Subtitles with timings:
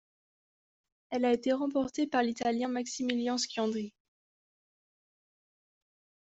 [1.11, 3.93] Elle a été remportée par l'Italien Maximilian Sciandri.